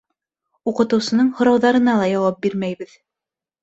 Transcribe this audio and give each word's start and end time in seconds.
Уҡытыусының 0.71 1.31
һорауҙарына 1.43 1.97
ла 2.03 2.11
яуап 2.17 2.45
бирмәйбеҙ. 2.51 3.01